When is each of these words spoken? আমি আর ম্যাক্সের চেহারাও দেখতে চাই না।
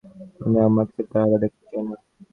আমি 0.43 0.57
আর 0.63 0.69
ম্যাক্সের 0.75 1.05
চেহারাও 1.05 1.41
দেখতে 1.43 1.63
চাই 1.65 1.83
না। 1.87 1.95